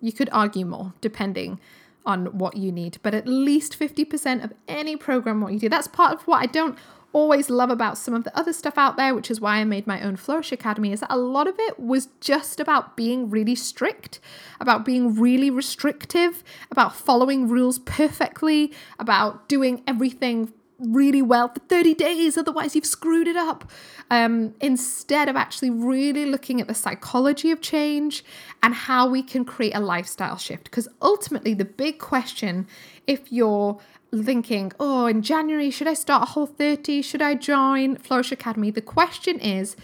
[0.00, 1.60] You could argue more depending
[2.06, 5.68] on what you need, but at least 50% of any program what you do.
[5.68, 6.78] That's part of what I don't
[7.12, 9.86] always love about some of the other stuff out there, which is why I made
[9.86, 13.54] my own Flourish Academy, is that a lot of it was just about being really
[13.54, 14.20] strict,
[14.60, 21.94] about being really restrictive, about following rules perfectly, about doing everything really well for 30
[21.94, 23.70] days, otherwise, you've screwed it up.
[24.10, 28.24] Um, instead of actually really looking at the psychology of change
[28.62, 30.64] and how we can create a lifestyle shift.
[30.64, 32.66] Because ultimately, the big question,
[33.06, 33.80] if you're
[34.14, 37.02] thinking, oh, in January, should I start a whole 30?
[37.02, 38.70] Should I join Flourish Academy?
[38.70, 39.76] The question is,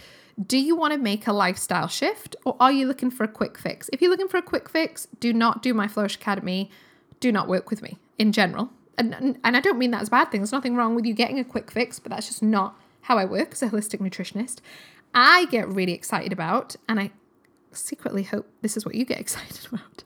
[0.47, 3.57] do you want to make a lifestyle shift or are you looking for a quick
[3.57, 3.89] fix?
[3.93, 6.71] If you're looking for a quick fix, do not do my Flourish Academy.
[7.19, 10.11] Do not work with me in general and, and I don't mean that as a
[10.11, 10.41] bad thing.
[10.41, 13.25] There's nothing wrong with you getting a quick fix, but that's just not how I
[13.25, 14.59] work as a holistic nutritionist.
[15.13, 17.11] I get really excited about, and I
[17.71, 20.03] secretly hope this is what you get excited about.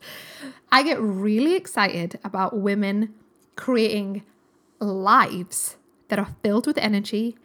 [0.70, 3.14] I get really excited about women
[3.56, 4.24] creating
[4.80, 5.76] lives
[6.08, 7.36] that are filled with energy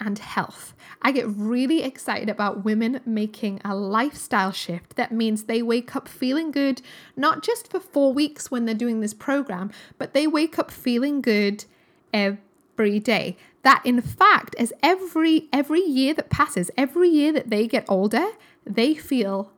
[0.00, 0.74] and health.
[1.02, 6.08] I get really excited about women making a lifestyle shift that means they wake up
[6.08, 6.82] feeling good,
[7.16, 11.20] not just for four weeks when they're doing this program, but they wake up feeling
[11.20, 11.64] good
[12.12, 13.36] every day.
[13.62, 18.28] That in fact, as every every year that passes, every year that they get older,
[18.64, 19.52] they feel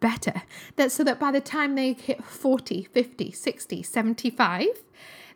[0.00, 0.42] better.
[0.76, 4.66] That so that by the time they hit 40, 50, 60, 75,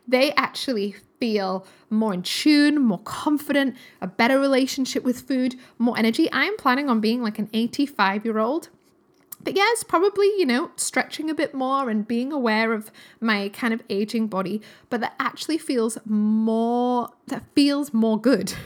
[0.07, 6.29] they actually feel more in tune, more confident, a better relationship with food, more energy.
[6.31, 8.69] I am planning on being like an 85 year old.
[9.43, 13.73] But yes, probably, you know, stretching a bit more and being aware of my kind
[13.73, 18.53] of aging body, but that actually feels more, that feels more good.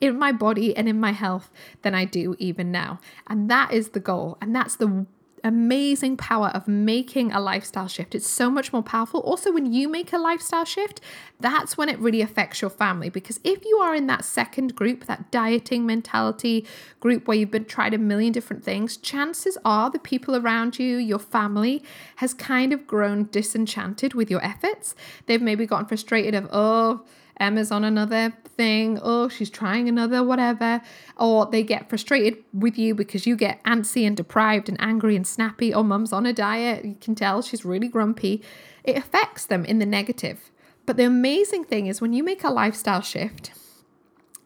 [0.00, 1.50] in my body and in my health
[1.82, 2.98] than I do even now.
[3.26, 4.38] And that is the goal.
[4.40, 5.06] And that's the
[5.44, 8.14] amazing power of making a lifestyle shift.
[8.14, 9.20] It's so much more powerful.
[9.20, 11.00] Also, when you make a lifestyle shift,
[11.38, 13.08] that's when it really affects your family.
[13.08, 16.66] Because if you are in that second group, that dieting mentality
[17.00, 20.96] group where you've been tried a million different things, chances are the people around you,
[20.96, 21.82] your family,
[22.16, 24.94] has kind of grown disenchanted with your efforts.
[25.26, 27.04] They've maybe gotten frustrated of, oh,
[27.38, 30.82] Emma's on another thing, oh, she's trying another whatever,
[31.16, 35.26] or they get frustrated with you because you get antsy and deprived and angry and
[35.26, 38.42] snappy, or mum's on a diet, you can tell she's really grumpy.
[38.84, 40.50] It affects them in the negative.
[40.86, 43.52] But the amazing thing is when you make a lifestyle shift,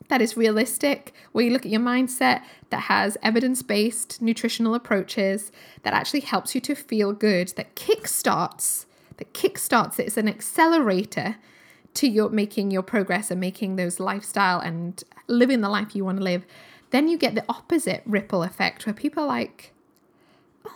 [0.09, 5.51] that is realistic, where you look at your mindset that has evidence based nutritional approaches
[5.83, 8.85] that actually helps you to feel good, that kickstarts,
[9.17, 11.37] that kickstarts it, it's an accelerator
[11.95, 16.19] to your making your progress and making those lifestyle and living the life you want
[16.19, 16.45] to live,
[16.91, 19.73] then you get the opposite ripple effect where people are like,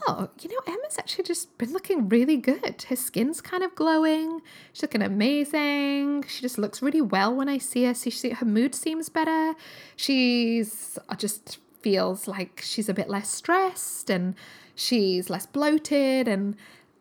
[0.06, 2.84] oh, you know, Emma's actually just been looking really good.
[2.88, 4.40] Her skin's kind of glowing.
[4.72, 6.24] She's looking amazing.
[6.28, 7.94] She just looks really well when I see her.
[7.94, 9.54] See, she, her mood seems better.
[9.96, 14.34] She's just feels like she's a bit less stressed and
[14.74, 16.56] she's less bloated and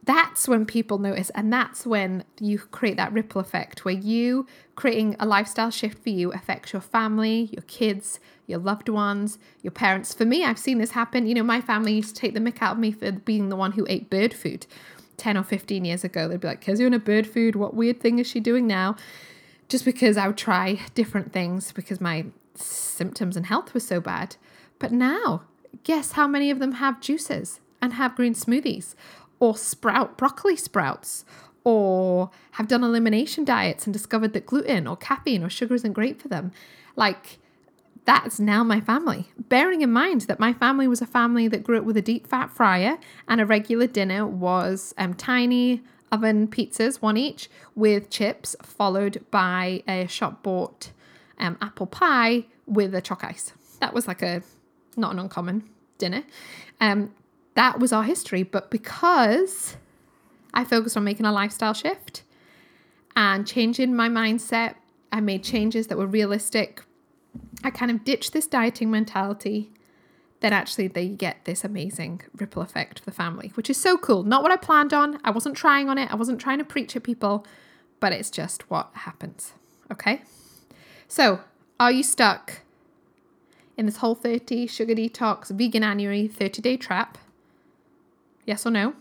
[0.07, 5.17] that's when people notice and that's when you create that ripple effect where you creating
[5.19, 10.13] a lifestyle shift for you affects your family your kids your loved ones your parents.
[10.13, 11.27] For me i've seen this happen.
[11.27, 13.57] You know my family used to take the mick out of me for being the
[13.57, 14.65] one who ate bird food
[15.17, 16.27] 10 or 15 years ago.
[16.27, 18.65] They'd be like because you're in a bird food what weird thing is she doing
[18.65, 18.95] now?
[19.67, 24.37] Just because i would try different things because my symptoms and health was so bad.
[24.79, 25.43] But now
[25.83, 28.95] guess how many of them have juices and have green smoothies
[29.39, 31.25] or sprout broccoli sprouts
[31.63, 36.21] or have done elimination diets and discovered that gluten or caffeine or sugar isn't great
[36.21, 36.51] for them.
[36.95, 37.39] Like,
[38.05, 39.27] that's now my family.
[39.37, 42.25] Bearing in mind that my family was a family that grew up with a deep
[42.25, 48.55] fat fryer and a regular dinner was um, tiny oven pizzas, one each, with chips,
[48.61, 50.91] followed by a shop bought
[51.37, 53.51] um, apple pie with a choc ice.
[53.81, 54.41] That was like a
[54.95, 56.23] not an uncommon dinner.
[56.79, 57.13] Um,
[57.57, 58.43] that was our history.
[58.43, 59.75] But because
[60.53, 62.21] I focused on making a lifestyle shift
[63.15, 64.75] and changing my mindset,
[65.11, 66.83] I made changes that were realistic.
[67.63, 69.71] I kind of ditched this dieting mentality.
[70.39, 74.21] Then actually, they get this amazing ripple effect for the family, which is so cool.
[74.21, 75.19] Not what I planned on.
[75.23, 76.11] I wasn't trying on it.
[76.11, 77.43] I wasn't trying to preach at people,
[77.99, 79.53] but it's just what happens.
[79.91, 80.21] Okay.
[81.07, 81.41] So,
[81.79, 82.61] are you stuck
[83.75, 87.17] in this whole 30 sugar detox Veganuary 30 day trap?
[88.47, 88.95] Yes or no?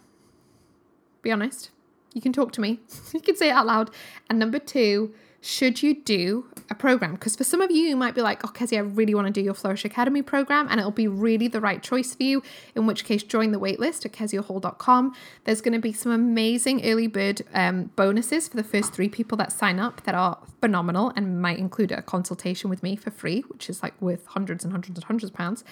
[1.23, 1.71] Be honest.
[2.13, 2.81] You can talk to me.
[3.15, 3.91] you can say it out loud.
[4.29, 7.13] And number two, should you do a program?
[7.13, 9.33] Because for some of you, you might be like, oh, Kezia, I really want to
[9.33, 12.43] do your Flourish Academy program, and it'll be really the right choice for you.
[12.75, 15.15] In which case, join the waitlist at keziahall.com.
[15.45, 19.39] There's going to be some amazing early bird um, bonuses for the first three people
[19.39, 23.43] that sign up that are phenomenal and might include a consultation with me for free,
[23.43, 25.63] which is like worth hundreds and hundreds and hundreds of pounds.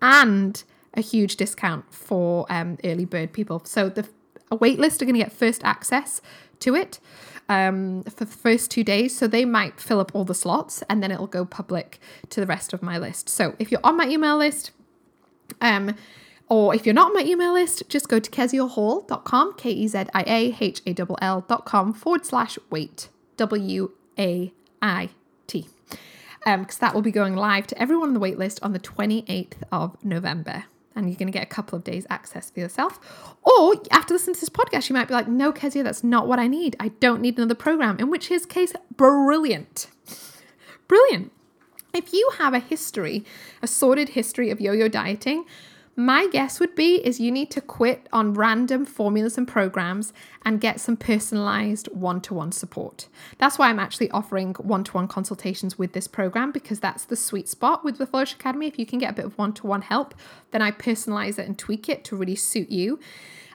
[0.00, 0.64] And
[0.94, 3.62] a huge discount for um, early bird people.
[3.64, 4.08] So the
[4.50, 6.20] waitlist are going to get first access
[6.60, 6.98] to it
[7.48, 9.16] um, for the first two days.
[9.16, 11.98] So they might fill up all the slots and then it'll go public
[12.30, 13.28] to the rest of my list.
[13.28, 14.70] So if you're on my email list,
[15.60, 15.94] um,
[16.48, 20.04] or if you're not on my email list, just go to keziahall.com, K E Z
[20.14, 25.08] I A H A L L.com forward slash wait, W A I
[25.46, 25.68] T.
[26.44, 29.54] Because um, that will be going live to everyone on the waitlist on the 28th
[29.70, 30.64] of November
[30.94, 33.34] and you're going to get a couple of days access for yourself.
[33.42, 36.38] Or after listening to this podcast, you might be like, no, Kezia, that's not what
[36.38, 36.76] I need.
[36.78, 39.88] I don't need another program, in which his case, brilliant.
[40.88, 41.32] Brilliant.
[41.94, 43.24] If you have a history,
[43.60, 45.44] a sordid history of yo yo dieting,
[45.94, 50.12] my guess would be is you need to quit on random formulas and programs
[50.42, 53.08] and get some personalized one-to-one support.
[53.36, 57.84] That's why I'm actually offering one-to-one consultations with this program because that's the sweet spot
[57.84, 58.66] with the Flourish Academy.
[58.66, 60.14] If you can get a bit of one-to-one help,
[60.50, 62.98] then I personalize it and tweak it to really suit you.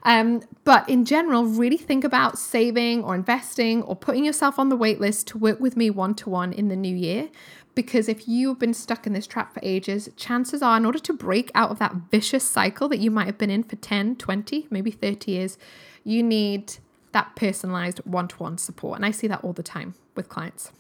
[0.04, 4.78] Um, but in general, really think about saving or investing or putting yourself on the
[4.78, 7.30] waitlist to work with me one to one in the new year
[7.78, 11.14] because if you've been stuck in this trap for ages, chances are, in order to
[11.14, 14.66] break out of that vicious cycle that you might have been in for 10, 20,
[14.72, 15.60] maybe 30 years,
[16.04, 16.74] you need
[17.12, 18.98] that personalized one to one support.
[18.98, 20.72] And I see that all the time with clients.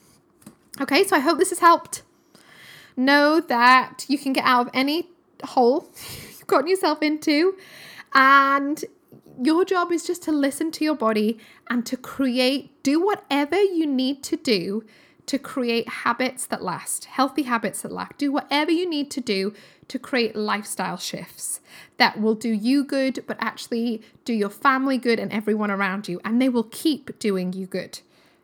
[0.81, 2.01] Okay, so I hope this has helped.
[2.95, 5.07] Know that you can get out of any
[5.43, 5.91] hole
[6.29, 7.55] you've gotten yourself into.
[8.15, 8.83] And
[9.39, 11.37] your job is just to listen to your body
[11.69, 14.83] and to create, do whatever you need to do
[15.27, 18.17] to create habits that last, healthy habits that last.
[18.17, 19.53] Do whatever you need to do
[19.89, 21.59] to create lifestyle shifts
[21.97, 26.19] that will do you good, but actually do your family good and everyone around you,
[26.25, 27.99] and they will keep doing you good.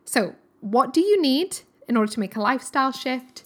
[0.06, 3.44] So, what do you need in order to make a lifestyle shift?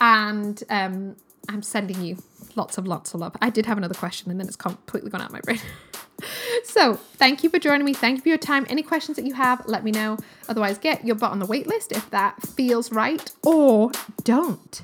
[0.00, 1.16] And um,
[1.48, 2.18] I'm sending you
[2.56, 3.36] lots of lots of love.
[3.40, 5.60] I did have another question and then it's completely gone out of my brain.
[6.64, 7.94] so thank you for joining me.
[7.94, 8.66] Thank you for your time.
[8.68, 10.18] Any questions that you have, let me know.
[10.48, 13.90] Otherwise, get your butt on the wait list if that feels right, or
[14.24, 14.82] don't.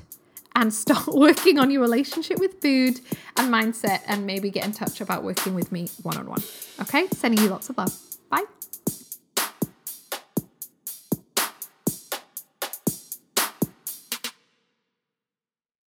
[0.55, 3.01] And start working on your relationship with food
[3.37, 6.43] and mindset, and maybe get in touch about working with me one on one.
[6.81, 7.97] Okay, sending you lots of love.
[8.29, 8.45] Bye.